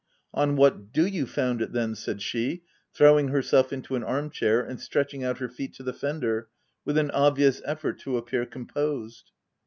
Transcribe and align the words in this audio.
"On 0.41 0.55
what 0.55 0.91
do 0.91 1.05
you 1.05 1.27
found 1.27 1.61
it 1.61 1.73
then?" 1.73 1.93
said 1.93 2.23
she, 2.23 2.63
throwing 2.91 3.27
herself 3.27 3.71
into 3.71 3.95
an 3.95 4.03
arm 4.03 4.31
chair, 4.31 4.59
and 4.59 4.81
stretch 4.81 5.13
ing 5.13 5.23
out 5.23 5.37
her 5.37 5.47
feet 5.47 5.75
to 5.75 5.83
the 5.83 5.93
fender, 5.93 6.49
with 6.83 6.97
an 6.97 7.11
obvious 7.11 7.61
effort 7.65 7.99
to 7.99 8.17
appear 8.17 8.47
composed. 8.47 9.29